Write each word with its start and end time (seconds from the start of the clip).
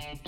and 0.00 0.27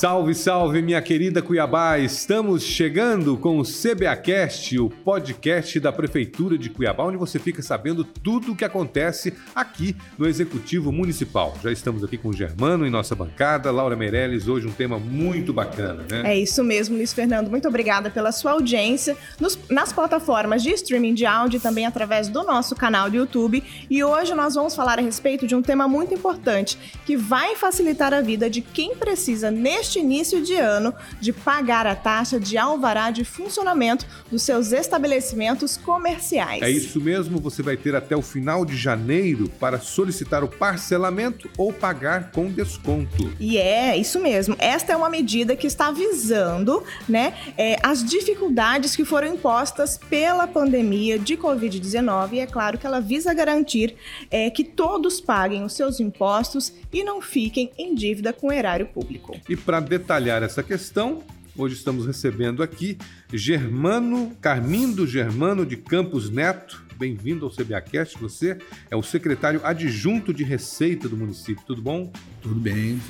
Salve, 0.00 0.34
salve, 0.34 0.80
minha 0.80 1.02
querida 1.02 1.42
Cuiabá! 1.42 1.98
Estamos 1.98 2.62
chegando 2.62 3.36
com 3.36 3.58
o 3.58 3.62
CBAcast, 3.62 4.78
o 4.78 4.88
podcast 4.88 5.78
da 5.78 5.92
Prefeitura 5.92 6.56
de 6.56 6.70
Cuiabá, 6.70 7.04
onde 7.04 7.18
você 7.18 7.38
fica 7.38 7.60
sabendo 7.60 8.02
tudo 8.02 8.52
o 8.52 8.56
que 8.56 8.64
acontece 8.64 9.34
aqui 9.54 9.94
no 10.16 10.26
Executivo 10.26 10.90
Municipal. 10.90 11.54
Já 11.62 11.70
estamos 11.70 12.02
aqui 12.02 12.16
com 12.16 12.30
o 12.30 12.32
Germano 12.32 12.86
em 12.86 12.90
nossa 12.90 13.14
bancada, 13.14 13.70
Laura 13.70 13.94
Meirelles, 13.94 14.48
hoje 14.48 14.66
um 14.66 14.72
tema 14.72 14.98
muito 14.98 15.52
bacana, 15.52 16.02
né? 16.10 16.32
É 16.32 16.38
isso 16.38 16.64
mesmo, 16.64 16.96
Luiz 16.96 17.12
Fernando. 17.12 17.50
Muito 17.50 17.68
obrigada 17.68 18.08
pela 18.08 18.32
sua 18.32 18.52
audiência 18.52 19.14
nos, 19.38 19.58
nas 19.68 19.92
plataformas 19.92 20.62
de 20.62 20.70
streaming 20.70 21.12
de 21.12 21.26
áudio 21.26 21.58
e 21.58 21.60
também 21.60 21.84
através 21.84 22.26
do 22.26 22.42
nosso 22.42 22.74
canal 22.74 23.10
do 23.10 23.16
YouTube. 23.16 23.62
E 23.90 24.02
hoje 24.02 24.34
nós 24.34 24.54
vamos 24.54 24.74
falar 24.74 24.98
a 24.98 25.02
respeito 25.02 25.46
de 25.46 25.54
um 25.54 25.60
tema 25.60 25.86
muito 25.86 26.14
importante 26.14 26.78
que 27.04 27.18
vai 27.18 27.54
facilitar 27.54 28.14
a 28.14 28.22
vida 28.22 28.48
de 28.48 28.62
quem 28.62 28.94
precisa 28.94 29.50
neste 29.50 29.89
neste 29.90 29.98
início 29.98 30.40
de 30.40 30.54
ano 30.54 30.94
de 31.20 31.32
pagar 31.32 31.86
a 31.86 31.96
taxa 31.96 32.38
de 32.38 32.56
alvará 32.56 33.10
de 33.10 33.24
funcionamento 33.24 34.06
dos 34.30 34.42
seus 34.42 34.72
estabelecimentos 34.72 35.76
comerciais. 35.76 36.62
É 36.62 36.70
isso 36.70 37.00
mesmo, 37.00 37.40
você 37.40 37.62
vai 37.62 37.76
ter 37.76 37.96
até 37.96 38.14
o 38.14 38.22
final 38.22 38.64
de 38.64 38.76
janeiro 38.76 39.48
para 39.58 39.80
solicitar 39.80 40.44
o 40.44 40.48
parcelamento 40.48 41.50
ou 41.58 41.72
pagar 41.72 42.30
com 42.30 42.50
desconto. 42.50 43.32
E 43.40 43.58
é 43.58 43.96
isso 43.96 44.20
mesmo. 44.20 44.54
Esta 44.58 44.92
é 44.92 44.96
uma 44.96 45.10
medida 45.10 45.56
que 45.56 45.66
está 45.66 45.90
visando, 45.90 46.84
né, 47.08 47.34
é, 47.58 47.76
as 47.82 48.04
dificuldades 48.04 48.94
que 48.94 49.04
foram 49.04 49.34
impostas 49.34 49.98
pela 49.98 50.46
pandemia 50.46 51.18
de 51.18 51.36
Covid-19 51.36 52.34
e 52.34 52.38
é 52.40 52.46
claro 52.46 52.78
que 52.78 52.86
ela 52.86 53.00
visa 53.00 53.34
garantir 53.34 53.96
é, 54.30 54.50
que 54.50 54.62
todos 54.62 55.20
paguem 55.20 55.64
os 55.64 55.72
seus 55.72 55.98
impostos 55.98 56.72
e 56.92 57.02
não 57.02 57.20
fiquem 57.20 57.70
em 57.76 57.94
dívida 57.94 58.32
com 58.32 58.48
o 58.48 58.52
erário 58.52 58.86
público. 58.86 59.36
E 59.48 59.56
para 59.56 59.79
detalhar 59.80 60.42
essa 60.42 60.62
questão, 60.62 61.22
hoje 61.56 61.74
estamos 61.74 62.06
recebendo 62.06 62.62
aqui 62.62 62.98
Germano, 63.32 64.36
Carmindo 64.40 65.06
Germano 65.06 65.64
de 65.64 65.76
Campos 65.76 66.30
Neto. 66.30 66.84
Bem-vindo 66.96 67.46
ao 67.46 67.50
CBAcast. 67.50 68.18
Você 68.18 68.58
é 68.90 68.96
o 68.96 69.02
secretário 69.02 69.60
adjunto 69.64 70.34
de 70.34 70.44
Receita 70.44 71.08
do 71.08 71.16
município. 71.16 71.64
Tudo 71.66 71.80
bom? 71.80 72.12
Tudo 72.42 72.54
bem. 72.54 73.00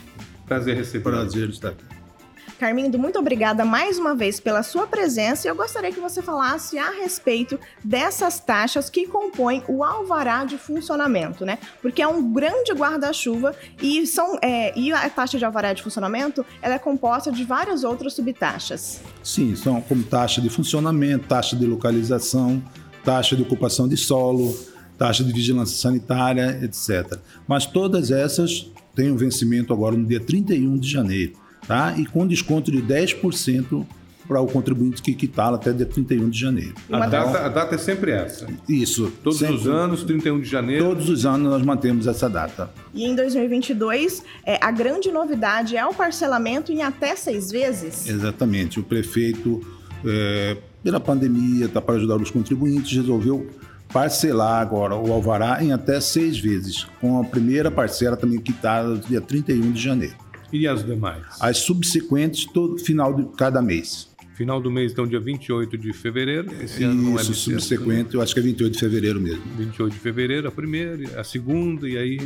Prazer 0.47 0.77
receber. 0.77 1.03
Prazer 1.03 1.49
estar 1.49 1.71
aqui. 1.71 2.00
Carmindo, 2.61 2.99
muito 2.99 3.19
obrigada 3.19 3.65
mais 3.65 3.99
uma 3.99 4.15
vez 4.15 4.39
pela 4.39 4.63
sua 4.63 4.87
presença 4.87 5.49
e 5.49 5.51
eu 5.51 5.57
gostaria 5.57 5.91
que 5.91 5.99
você 5.99 6.21
falasse 6.21 6.79
a 6.79 6.91
respeito 6.91 7.59
dessas 7.83 8.39
taxas 8.39 8.91
que 8.91 9.07
compõem 9.07 9.63
o 9.67 9.83
alvará 9.83 10.45
de 10.45 10.59
funcionamento, 10.59 11.47
né? 11.47 11.59
Porque 11.81 12.03
é 12.03 12.07
um 12.07 12.31
grande 12.31 12.73
guarda-chuva 12.75 13.57
e, 13.81 14.07
são, 14.07 14.39
é, 14.43 14.79
e 14.79 14.93
a 14.93 15.09
taxa 15.09 15.39
de 15.39 15.45
alvará 15.47 15.73
de 15.73 15.83
funcionamento 15.83 16.45
ela 16.61 16.75
é 16.75 16.79
composta 16.79 17.33
de 17.33 17.45
várias 17.45 17.83
outras 17.83 18.13
subtaxas. 18.13 19.01
Sim, 19.23 19.57
são 19.57 19.81
como 19.81 20.03
taxa 20.03 20.43
de 20.43 20.51
funcionamento, 20.51 21.29
taxa 21.29 21.57
de 21.57 21.65
localização, 21.65 22.63
taxa 23.03 23.35
de 23.35 23.41
ocupação 23.41 23.89
de 23.89 23.97
solo, 23.97 24.55
taxa 24.99 25.25
de 25.25 25.33
vigilância 25.33 25.79
sanitária, 25.79 26.61
etc. 26.63 27.21
Mas 27.49 27.65
todas 27.65 28.11
essas 28.11 28.71
têm 28.95 29.11
um 29.11 29.17
vencimento 29.17 29.73
agora 29.73 29.97
no 29.97 30.05
dia 30.05 30.21
31 30.21 30.77
de 30.77 30.91
janeiro 30.91 31.41
tá? 31.67 31.95
E 31.97 32.07
com 32.07 32.27
desconto 32.27 32.71
de 32.71 32.83
10% 32.83 33.87
para 34.31 34.41
o 34.41 34.47
contribuinte 34.47 35.03
que 35.03 35.13
quitá-la 35.13 35.57
até 35.57 35.73
dia 35.73 35.85
31 35.85 36.31
de 36.31 36.39
janeiro. 36.39 36.75
A 36.93 37.05
data, 37.09 37.47
a 37.47 37.49
data, 37.49 37.75
é 37.75 37.79
sempre 37.79 38.13
essa? 38.13 38.47
Isso. 38.69 39.13
Todos 39.25 39.41
sempre, 39.41 39.57
os 39.57 39.67
anos, 39.67 40.05
31 40.05 40.41
de 40.41 40.49
janeiro? 40.49 40.85
Todos 40.85 41.09
os 41.09 41.27
anos 41.27 41.51
nós 41.51 41.63
mantemos 41.63 42.07
essa 42.07 42.31
data. 42.31 42.71
E 42.95 43.05
em 43.05 43.17
2022, 43.17 44.23
é, 44.47 44.57
a 44.63 44.71
grande 44.71 45.11
novidade 45.11 45.77
é 45.77 45.85
o 45.85 45.93
parcelamento 45.93 46.71
em 46.71 46.81
até 46.81 47.17
seis 47.17 47.51
vezes? 47.51 48.09
Exatamente. 48.09 48.79
O 48.79 48.85
prefeito, 48.85 49.61
é, 50.07 50.57
pela 50.81 51.01
pandemia, 51.01 51.69
tá, 51.69 51.81
para 51.81 51.97
ajudar 51.97 52.15
os 52.15 52.31
contribuintes, 52.31 52.97
resolveu 52.97 53.51
parcelar 53.93 54.63
agora 54.63 54.95
o 54.95 55.13
alvará 55.13 55.61
em 55.61 55.73
até 55.73 56.01
seis 56.01 56.39
vezes, 56.39 56.87
com 57.01 57.21
a 57.21 57.25
primeira 57.25 57.69
parcela 57.69 58.17
também 58.17 58.39
quitada 58.39 58.91
no 58.91 58.99
dia 58.99 59.21
31 59.21 59.73
de 59.73 59.83
janeiro. 59.83 60.30
E 60.53 60.67
as 60.67 60.85
demais? 60.85 61.25
As 61.41 61.59
subsequentes, 61.59 62.45
todo 62.47 62.79
final 62.79 63.15
de 63.15 63.25
cada 63.37 63.63
mês. 63.63 64.09
Final 64.35 64.61
do 64.61 64.71
mês, 64.71 64.93
então, 64.93 65.07
dia 65.07 65.21
28 65.21 65.77
de 65.77 65.93
fevereiro. 65.93 66.51
Esse 66.63 66.83
ano 66.83 67.03
não 67.03 67.19
é 67.19 67.23
Isso, 67.23 67.35
subsequente, 67.35 68.11
né? 68.11 68.15
eu 68.15 68.23
acho 68.23 68.33
que 68.33 68.41
é 68.41 68.43
28 68.43 68.73
de 68.73 68.79
fevereiro 68.79 69.21
mesmo. 69.21 69.43
28 69.59 69.93
de 69.93 69.99
fevereiro, 69.99 70.49
a 70.49 70.51
primeira, 70.51 71.21
a 71.21 71.25
segunda 71.25 71.89
e 71.89 71.99
aí 71.99 72.19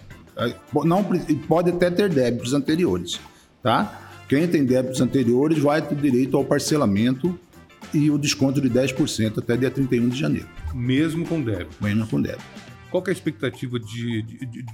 Não, 0.84 1.04
pode 1.48 1.70
até 1.70 1.91
ter 1.91 2.08
débitos 2.08 2.52
anteriores, 2.52 3.20
tá? 3.62 4.02
Quem 4.28 4.47
tem 4.47 4.64
débitos 4.64 5.00
anteriores 5.00 5.58
vai 5.58 5.80
ter 5.80 5.94
direito 5.94 6.36
ao 6.36 6.44
parcelamento 6.44 7.38
e 7.94 8.10
o 8.10 8.19
desconto 8.19 8.60
de 8.60 8.69
10% 8.69 9.38
até 9.38 9.56
dia 9.56 9.70
31 9.70 10.08
de 10.08 10.19
janeiro. 10.19 10.48
Mesmo 10.75 11.25
com 11.26 11.41
débito? 11.41 11.76
Mesmo 11.80 12.06
com 12.06 12.20
débito. 12.20 12.44
Qual 12.91 13.02
é 13.06 13.10
a 13.10 13.12
expectativa 13.12 13.78
de, 13.78 14.22
de, 14.22 14.46
de, 14.46 14.66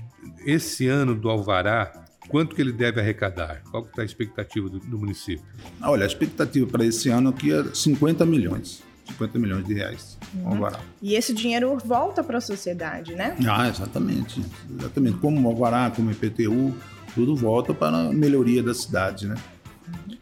esse 0.46 0.86
ano 0.88 1.14
do 1.14 1.28
Alvará? 1.28 1.92
Quanto 2.28 2.54
que 2.54 2.62
ele 2.62 2.72
deve 2.72 3.00
arrecadar? 3.00 3.62
Qual 3.70 3.84
que 3.84 4.00
é 4.00 4.02
a 4.02 4.06
expectativa 4.06 4.68
do, 4.68 4.78
do 4.78 4.98
município? 4.98 5.44
Olha, 5.82 6.04
a 6.04 6.06
expectativa 6.06 6.66
para 6.66 6.84
esse 6.84 7.08
ano 7.08 7.28
aqui 7.28 7.52
é 7.52 7.64
50 7.74 8.24
milhões. 8.24 8.82
50 9.12 9.38
milhões 9.38 9.64
de 9.64 9.74
reais. 9.74 10.18
Uhum. 10.34 10.68
E 11.00 11.14
esse 11.14 11.32
dinheiro 11.32 11.76
volta 11.84 12.22
para 12.22 12.38
a 12.38 12.40
sociedade, 12.40 13.14
né? 13.14 13.36
Ah, 13.46 13.68
exatamente. 13.68 14.42
Exatamente. 14.78 15.18
Como 15.18 15.46
o 15.46 15.50
Alvará, 15.50 15.90
como 15.90 16.08
o 16.08 16.12
IPTU, 16.12 16.74
tudo 17.14 17.36
volta 17.36 17.72
para 17.74 17.96
a 17.96 18.12
melhoria 18.12 18.62
da 18.62 18.74
cidade, 18.74 19.26
né? 19.26 19.34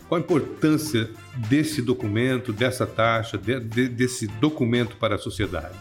Qual 0.09 0.21
a 0.21 0.25
importância 0.25 1.09
desse 1.49 1.81
documento, 1.81 2.53
dessa 2.53 2.85
taxa, 2.85 3.39
de, 3.39 3.61
de, 3.61 3.89
desse 3.89 4.27
documento 4.27 4.97
para 4.97 5.15
a 5.15 5.19
sociedade? 5.19 5.75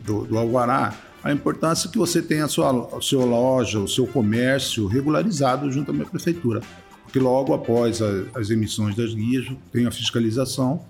Do, 0.00 0.24
do 0.24 0.36
Alvará, 0.36 0.92
a 1.22 1.32
importância 1.32 1.88
é 1.88 1.90
que 1.90 1.98
você 1.98 2.20
tenha 2.20 2.44
a 2.44 2.48
sua, 2.48 2.96
a 2.96 3.00
sua 3.00 3.24
loja, 3.24 3.78
o 3.78 3.88
seu 3.88 4.06
comércio 4.06 4.86
regularizado 4.86 5.70
junto 5.70 5.90
à 5.90 5.94
minha 5.94 6.06
prefeitura. 6.06 6.60
Porque 7.04 7.18
logo 7.18 7.54
após 7.54 8.02
a, 8.02 8.06
as 8.34 8.50
emissões 8.50 8.96
das 8.96 9.14
guias, 9.14 9.46
tem 9.72 9.86
a 9.86 9.90
fiscalização 9.90 10.84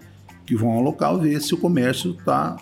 que 0.47 0.55
vão 0.57 0.71
ao 0.71 0.81
local 0.81 1.19
ver 1.19 1.41
se 1.43 1.53
o 1.55 1.57
comércio 1.59 2.13
está 2.13 2.57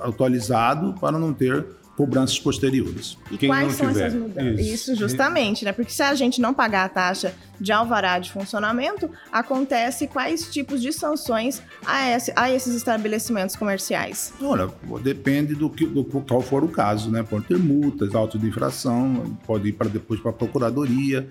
atualizado 0.00 0.94
para 1.00 1.18
não 1.18 1.32
ter 1.32 1.64
cobranças 1.96 2.40
posteriores. 2.40 3.16
E 3.30 3.38
Quem 3.38 3.48
quais 3.48 3.68
não 3.68 3.70
são 3.72 3.88
tiver. 3.92 4.06
essas 4.08 4.20
mudanças? 4.20 4.60
Isso. 4.66 4.74
Isso. 4.92 4.96
justamente, 4.96 5.64
né? 5.64 5.70
Porque 5.72 5.92
se 5.92 6.02
a 6.02 6.12
gente 6.16 6.40
não 6.40 6.52
pagar 6.52 6.84
a 6.86 6.88
taxa 6.88 7.32
de 7.60 7.70
alvará 7.70 8.18
de 8.18 8.32
funcionamento, 8.32 9.08
acontece 9.30 10.08
quais 10.08 10.48
tipos 10.52 10.82
de 10.82 10.92
sanções 10.92 11.62
a, 11.86 12.10
esse- 12.10 12.32
a 12.34 12.50
esses 12.50 12.74
estabelecimentos 12.74 13.54
comerciais? 13.54 14.34
Olha, 14.42 14.68
depende 15.04 15.54
do, 15.54 15.70
que, 15.70 15.86
do 15.86 16.02
qual 16.04 16.40
for 16.42 16.64
o 16.64 16.68
caso, 16.68 17.12
né? 17.12 17.22
Pode 17.22 17.44
ter 17.46 17.58
multas, 17.58 18.12
autos 18.12 18.40
de 18.40 18.48
infração, 18.48 19.38
pode 19.46 19.68
ir 19.68 19.72
para 19.74 19.88
depois 19.88 20.18
para 20.18 20.32
a 20.32 20.34
procuradoria, 20.34 21.28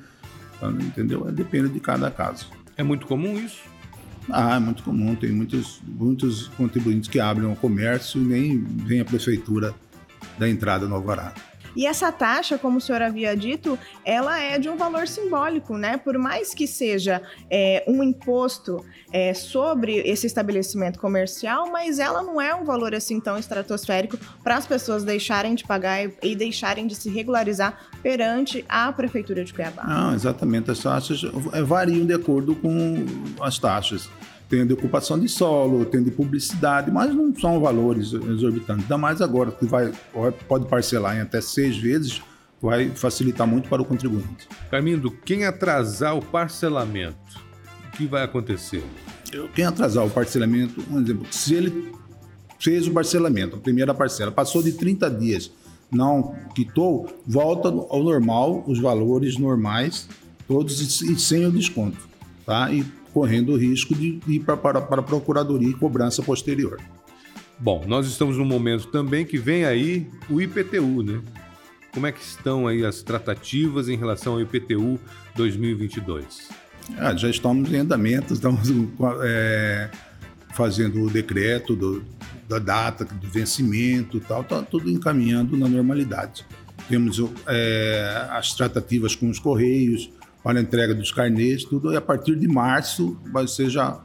entendeu? 0.79 1.25
Depende 1.29 1.67
de 1.67 1.79
cada 1.81 2.09
caso. 2.09 2.47
É 2.77 2.83
muito 2.83 3.05
comum 3.05 3.35
isso? 3.37 3.59
Ah, 4.29 4.55
é 4.55 4.59
muito 4.59 4.83
comum, 4.83 5.15
tem 5.15 5.31
muitos, 5.31 5.81
muitos 5.85 6.47
contribuintes 6.49 7.09
que 7.09 7.19
abrem 7.19 7.51
o 7.51 7.55
comércio 7.55 8.21
e 8.21 8.25
nem 8.25 8.63
vem 8.63 9.01
a 9.01 9.05
prefeitura 9.05 9.73
da 10.37 10.49
entrada 10.49 10.87
no 10.87 10.95
Alvará. 10.95 11.33
E 11.75 11.85
essa 11.85 12.11
taxa, 12.11 12.57
como 12.57 12.77
o 12.77 12.81
senhor 12.81 13.01
havia 13.01 13.35
dito, 13.35 13.77
ela 14.05 14.39
é 14.39 14.59
de 14.59 14.69
um 14.69 14.75
valor 14.75 15.07
simbólico, 15.07 15.77
né? 15.77 15.97
Por 15.97 16.17
mais 16.17 16.53
que 16.53 16.67
seja 16.67 17.21
é, 17.49 17.83
um 17.87 18.03
imposto 18.03 18.83
é, 19.11 19.33
sobre 19.33 19.97
esse 19.99 20.27
estabelecimento 20.27 20.99
comercial, 20.99 21.69
mas 21.71 21.99
ela 21.99 22.21
não 22.21 22.41
é 22.41 22.53
um 22.53 22.63
valor 22.63 22.93
assim 22.93 23.19
tão 23.19 23.37
estratosférico 23.37 24.17
para 24.43 24.55
as 24.55 24.65
pessoas 24.65 25.03
deixarem 25.03 25.55
de 25.55 25.63
pagar 25.63 26.09
e, 26.21 26.35
deixarem 26.35 26.87
de 26.87 26.95
se 26.95 27.09
regularizar 27.09 27.77
perante 28.01 28.65
a 28.67 28.91
Prefeitura 28.91 29.43
de 29.43 29.53
Cuiabá. 29.53 29.83
Não, 29.83 30.13
exatamente, 30.13 30.71
as 30.71 30.79
taxas 30.79 31.21
eh, 31.53 31.61
variam 31.61 32.05
de 32.05 32.13
acordo 32.13 32.55
com 32.55 33.05
as 33.39 33.57
taxas. 33.59 34.09
Tem 34.53 34.67
de 34.67 34.73
ocupação 34.73 35.17
de 35.19 35.27
solo, 35.27 35.83
tem 35.83 36.03
de 36.03 36.11
publicidade, 36.11 36.91
mas 36.91 37.11
não 37.11 37.33
são 37.35 37.59
valores 37.59 38.13
exorbitantes. 38.13 38.83
Ainda 38.83 38.99
mais 38.99 39.19
agora, 39.19 39.49
que 39.51 39.65
vai, 39.65 39.91
pode 40.47 40.67
parcelar 40.67 41.17
em 41.17 41.21
até 41.21 41.41
seis 41.41 41.75
vezes, 41.75 42.21
vai 42.61 42.87
facilitar 42.89 43.47
muito 43.47 43.67
para 43.67 43.81
o 43.81 43.85
contribuinte. 43.85 44.47
Carmindo, 44.69 45.09
quem 45.25 45.43
atrasar 45.45 46.15
o 46.15 46.21
parcelamento, 46.23 47.17
o 47.87 47.97
que 47.97 48.05
vai 48.05 48.21
acontecer? 48.21 48.83
Eu- 49.31 49.49
Quem 49.49 49.65
atrasar 49.65 50.05
o 50.05 50.09
parcelamento, 50.11 50.83
um 50.91 51.01
exemplo, 51.01 51.25
se 51.31 51.55
ele 51.55 51.91
fez 52.59 52.85
o 52.87 52.91
parcelamento, 52.91 53.55
a 53.55 53.59
primeira 53.59 53.91
parcela, 53.91 54.31
passou 54.31 54.61
de 54.61 54.73
30 54.73 55.09
dias, 55.09 55.49
não 55.91 56.35
quitou, 56.53 57.07
volta 57.25 57.69
ao 57.69 58.03
normal, 58.03 58.63
os 58.67 58.77
valores 58.77 59.35
normais, 59.35 60.07
todos 60.47 61.01
e 61.01 61.11
e 61.13 61.19
sem 61.19 61.43
o 61.47 61.51
desconto, 61.51 61.97
tá? 62.45 62.71
E 62.71 62.85
correndo 63.13 63.53
o 63.53 63.57
risco 63.57 63.93
de 63.93 64.19
ir 64.27 64.39
pra- 64.39 64.57
para, 64.57 64.81
para 64.81 64.99
a 65.01 65.03
procuradoria 65.03 65.69
e 65.69 65.73
cobrança 65.73 66.21
posterior. 66.23 66.79
Bom, 67.59 67.83
nós 67.87 68.07
estamos 68.07 68.37
num 68.37 68.45
momento 68.45 68.87
também 68.87 69.23
que 69.25 69.37
vem 69.37 69.63
aí 69.65 70.07
o 70.29 70.41
IPTU, 70.41 71.03
né? 71.03 71.21
Como 71.93 72.07
é 72.07 72.11
que 72.11 72.21
estão 72.21 72.67
aí 72.67 72.83
as 72.83 73.03
tratativas 73.03 73.87
em 73.87 73.95
relação 73.95 74.33
ao 74.33 74.41
IPTU 74.41 74.99
2022? 75.35 76.49
Ah, 76.97 77.15
já 77.15 77.29
estamos 77.29 77.71
em 77.71 77.77
andamento, 77.77 78.33
estamos 78.33 78.67
é, 79.23 79.89
fazendo 80.53 81.01
o 81.03 81.09
decreto 81.09 81.75
do- 81.75 82.03
da 82.49 82.59
data 82.59 83.05
do 83.05 83.27
vencimento 83.29 84.17
e 84.17 84.19
tal, 84.19 84.41
está 84.41 84.61
tudo 84.63 84.89
encaminhando 84.89 85.55
na 85.55 85.67
normalidade. 85.69 86.45
Temos 86.89 87.17
é, 87.47 88.27
as 88.31 88.53
tratativas 88.53 89.15
com 89.15 89.29
os 89.29 89.39
Correios 89.39 90.09
para 90.43 90.59
a 90.59 90.61
entrega 90.61 90.93
dos 90.93 91.11
carnês, 91.11 91.63
tudo, 91.63 91.93
e 91.93 91.95
a 91.95 92.01
partir 92.01 92.35
de 92.35 92.47
março 92.47 93.17
vai 93.31 93.47
ser 93.47 93.69
já 93.69 93.99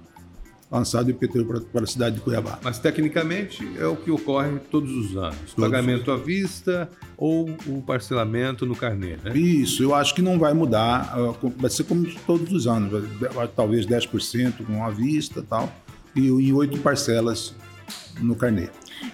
lançado 0.71 1.09
o 1.09 1.11
IPTU 1.11 1.45
para, 1.73 1.83
a 1.83 1.87
cidade 1.87 2.17
de 2.17 2.21
Cuiabá. 2.21 2.59
Mas 2.63 2.79
tecnicamente 2.79 3.67
é 3.79 3.87
o 3.87 3.97
que 3.97 4.11
ocorre 4.11 4.59
todos 4.71 4.93
os 4.93 5.17
anos: 5.17 5.55
pagamento 5.55 6.11
à 6.11 6.17
vista 6.17 6.89
ou 7.17 7.51
o 7.67 7.83
parcelamento 7.83 8.67
no 8.67 8.77
carnê, 8.77 9.17
né? 9.25 9.37
Isso, 9.37 9.83
eu 9.83 9.95
acho 9.95 10.15
que 10.15 10.23
não 10.23 10.39
vai 10.39 10.53
mudar, 10.55 11.13
ah, 11.15 11.35
vai 11.57 11.71
ser 11.71 11.85
como 11.85 12.07
todos 12.27 12.53
os 12.53 12.67
anos, 12.67 13.03
talvez 13.57 13.87
10% 13.87 14.65
com 14.65 14.85
a 14.85 14.91
vista 14.91 15.41
e 15.41 15.43
tal, 15.43 15.73
e 16.15 16.29
em 16.29 16.53
oito 16.53 16.79
parcelas 16.79 17.55
no 18.21 18.37
carnê. 18.37 18.69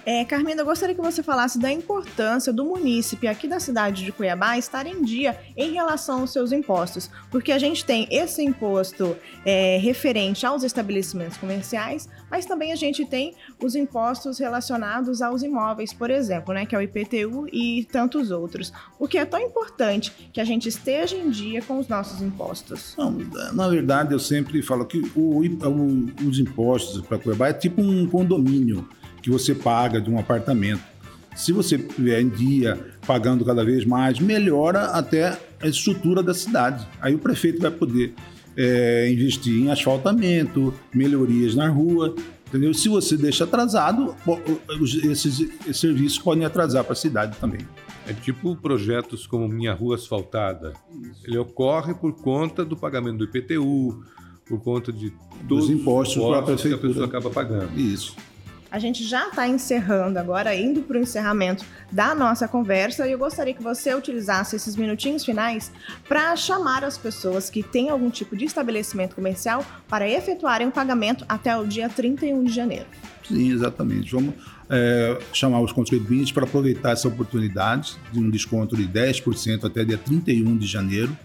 É, 0.05 0.23
Carmina, 0.25 0.61
eu 0.61 0.65
gostaria 0.65 0.93
que 0.95 1.01
você 1.01 1.21
falasse 1.23 1.59
da 1.59 1.71
importância 1.71 2.51
do 2.53 2.63
munícipe 2.65 3.27
aqui 3.27 3.47
da 3.47 3.59
cidade 3.59 4.03
de 4.03 4.11
Cuiabá 4.11 4.57
estar 4.57 4.85
em 4.85 5.01
dia 5.03 5.37
em 5.55 5.71
relação 5.73 6.21
aos 6.21 6.31
seus 6.31 6.51
impostos, 6.51 7.09
porque 7.31 7.51
a 7.51 7.59
gente 7.59 7.83
tem 7.85 8.07
esse 8.11 8.43
imposto 8.43 9.15
é, 9.45 9.77
referente 9.77 10.45
aos 10.45 10.63
estabelecimentos 10.63 11.37
comerciais, 11.37 12.07
mas 12.29 12.45
também 12.45 12.71
a 12.71 12.75
gente 12.75 13.05
tem 13.05 13.33
os 13.63 13.75
impostos 13.75 14.39
relacionados 14.39 15.21
aos 15.21 15.43
imóveis, 15.43 15.93
por 15.93 16.09
exemplo, 16.09 16.53
né, 16.53 16.65
que 16.65 16.75
é 16.75 16.77
o 16.77 16.81
IPTU 16.81 17.47
e 17.51 17.85
tantos 17.91 18.31
outros. 18.31 18.71
O 18.99 19.07
que 19.07 19.17
é 19.17 19.25
tão 19.25 19.39
importante 19.39 20.29
que 20.33 20.41
a 20.41 20.45
gente 20.45 20.67
esteja 20.69 21.15
em 21.15 21.29
dia 21.29 21.61
com 21.61 21.79
os 21.79 21.87
nossos 21.87 22.21
impostos. 22.21 22.95
Não, 22.97 23.11
na 23.53 23.67
verdade, 23.67 24.13
eu 24.13 24.19
sempre 24.19 24.61
falo 24.61 24.85
que 24.85 24.99
o- 25.15 25.41
o- 25.41 26.27
os 26.27 26.39
impostos 26.39 27.01
para 27.01 27.17
Cuiabá 27.17 27.49
é 27.49 27.53
tipo 27.53 27.81
um 27.81 28.07
condomínio 28.07 28.87
que 29.25 29.31
você 29.31 29.55
paga 29.55 29.99
de 29.99 30.07
um 30.07 30.19
apartamento. 30.19 30.83
Se 31.35 31.51
você 31.51 31.77
estiver 31.77 32.21
em 32.21 32.29
dia, 32.29 32.91
pagando 33.07 33.43
cada 33.43 33.65
vez 33.65 33.83
mais, 33.83 34.19
melhora 34.19 34.81
até 34.91 35.35
a 35.59 35.67
estrutura 35.67 36.21
da 36.21 36.31
cidade. 36.31 36.85
Aí 37.01 37.15
o 37.15 37.17
prefeito 37.17 37.59
vai 37.59 37.71
poder 37.71 38.13
é, 38.55 39.09
investir 39.11 39.63
em 39.63 39.71
asfaltamento, 39.71 40.71
melhorias 40.93 41.55
na 41.55 41.67
rua, 41.67 42.13
entendeu? 42.47 42.71
Se 42.71 42.87
você 42.87 43.17
deixa 43.17 43.45
atrasado, 43.45 44.15
os- 44.79 45.03
esses, 45.03 45.49
serviços 45.75 46.19
podem 46.19 46.45
atrasar 46.45 46.83
para 46.83 46.93
a 46.93 46.95
cidade 46.95 47.35
também. 47.41 47.61
É 48.07 48.13
tipo 48.13 48.55
projetos 48.55 49.25
como 49.25 49.47
Minha 49.47 49.73
Rua 49.73 49.95
Asfaltada. 49.95 50.73
Ele 51.23 51.39
ocorre 51.39 51.95
por 51.95 52.13
conta 52.13 52.63
do 52.63 52.77
pagamento 52.77 53.17
do 53.17 53.23
IPTU, 53.25 54.03
por 54.47 54.61
conta 54.61 54.93
de 54.93 55.11
todos 55.49 55.67
impostos 55.71 56.15
os 56.17 56.29
para 56.29 56.37
a 56.37 56.41
impostos 56.43 56.61
que 56.69 56.73
a 56.75 56.77
pessoa 56.77 57.05
acaba 57.07 57.31
pagando. 57.31 57.75
Isso. 57.75 58.15
A 58.75 58.79
gente 58.79 59.05
já 59.05 59.29
está 59.29 59.47
encerrando 59.47 60.19
agora, 60.19 60.53
indo 60.53 60.81
para 60.81 60.97
o 60.97 60.99
encerramento 60.99 61.63
da 61.89 62.13
nossa 62.13 62.45
conversa, 62.45 63.07
e 63.07 63.13
eu 63.13 63.17
gostaria 63.17 63.53
que 63.53 63.63
você 63.63 63.95
utilizasse 63.95 64.57
esses 64.57 64.75
minutinhos 64.75 65.23
finais 65.23 65.71
para 66.09 66.35
chamar 66.35 66.83
as 66.83 66.97
pessoas 66.97 67.49
que 67.49 67.63
têm 67.63 67.89
algum 67.89 68.09
tipo 68.09 68.35
de 68.35 68.43
estabelecimento 68.43 69.15
comercial 69.15 69.65
para 69.87 70.09
efetuarem 70.09 70.67
o 70.67 70.71
pagamento 70.71 71.23
até 71.29 71.57
o 71.57 71.65
dia 71.65 71.87
31 71.87 72.43
de 72.43 72.51
janeiro. 72.51 72.85
Sim, 73.25 73.53
exatamente. 73.53 74.11
Vamos 74.11 74.33
é, 74.69 75.19
chamar 75.31 75.61
os 75.61 75.71
contribuintes 75.71 76.33
para 76.33 76.43
aproveitar 76.43 76.91
essa 76.91 77.07
oportunidade 77.07 77.95
de 78.11 78.19
um 78.19 78.29
desconto 78.29 78.75
de 78.75 78.85
10% 78.85 79.63
até 79.63 79.85
dia 79.85 79.97
31 79.97 80.57
de 80.57 80.67
janeiro 80.67 81.17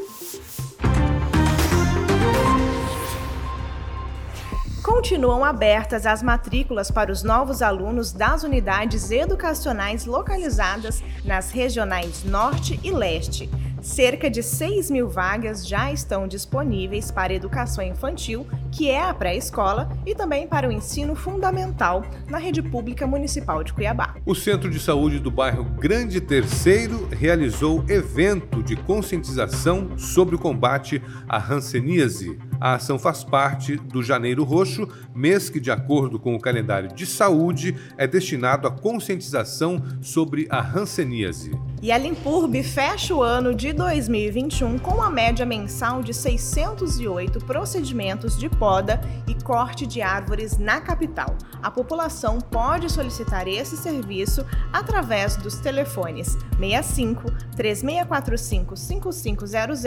Continuam 5.01 5.43
abertas 5.43 6.05
as 6.05 6.23
matrículas 6.23 6.91
para 6.91 7.11
os 7.11 7.23
novos 7.23 7.63
alunos 7.63 8.13
das 8.13 8.43
unidades 8.43 9.11
educacionais 9.11 10.05
localizadas 10.05 11.03
nas 11.25 11.51
regionais 11.51 12.23
Norte 12.23 12.79
e 12.85 12.91
Leste. 12.91 13.49
Cerca 13.81 14.29
de 14.29 14.43
6 14.43 14.91
mil 14.91 15.09
vagas 15.09 15.67
já 15.67 15.91
estão 15.91 16.29
disponíveis 16.29 17.11
para 17.11 17.33
educação 17.33 17.83
infantil, 17.83 18.47
que 18.71 18.91
é 18.91 19.03
a 19.03 19.15
pré-escola, 19.15 19.89
e 20.05 20.15
também 20.15 20.47
para 20.47 20.69
o 20.69 20.71
ensino 20.71 21.15
fundamental 21.15 22.05
na 22.29 22.37
rede 22.37 22.61
pública 22.61 23.07
municipal 23.07 23.65
de 23.65 23.73
Cuiabá. 23.73 24.17
O 24.27 24.35
Centro 24.35 24.69
de 24.69 24.79
Saúde 24.79 25.19
do 25.19 25.31
bairro 25.31 25.65
Grande 25.65 26.21
Terceiro 26.21 27.09
realizou 27.11 27.83
evento 27.89 28.63
de 28.63 28.77
conscientização 28.77 29.97
sobre 29.97 30.35
o 30.35 30.39
combate 30.39 31.03
à 31.27 31.39
hanseníase. 31.39 32.39
A 32.61 32.75
ação 32.75 32.99
faz 32.99 33.25
parte 33.25 33.77
do 33.77 34.03
Janeiro 34.03 34.45
Roxo, 34.45 34.87
mês 35.15 35.49
que, 35.49 35.59
de 35.59 35.71
acordo 35.71 36.19
com 36.19 36.35
o 36.35 36.41
calendário 36.41 36.95
de 36.95 37.07
saúde, 37.07 37.75
é 37.97 38.07
destinado 38.07 38.69
à 38.69 38.71
conscientização 38.71 39.83
sobre 40.03 40.47
a 40.51 40.61
hanseníase. 40.61 41.53
E 41.83 41.91
a 41.91 41.97
Limpurb 41.97 42.63
fecha 42.63 43.15
o 43.15 43.23
ano 43.23 43.55
de 43.55 43.73
2021 43.73 44.79
com 44.79 45.01
a 45.01 45.09
média 45.09 45.47
mensal 45.47 46.03
de 46.03 46.13
608 46.13 47.41
procedimentos 47.47 48.39
de 48.39 48.51
poda 48.51 49.01
e 49.27 49.35
corte 49.43 49.87
de 49.87 50.03
árvores 50.03 50.59
na 50.59 50.79
capital. 50.83 51.35
A 51.63 51.71
população 51.71 52.39
pode 52.39 52.93
solicitar 52.93 53.49
esse 53.49 53.79
serviço 53.79 54.45
através 54.71 55.37
dos 55.37 55.59
telefones 55.59 56.37
65 56.59 57.33
3645 57.57 58.77
5500 58.77 59.83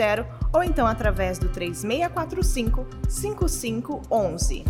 ou 0.52 0.64
então 0.64 0.88
através 0.88 1.38
do 1.38 1.48
3645 1.48 2.86
5511. 3.08 4.64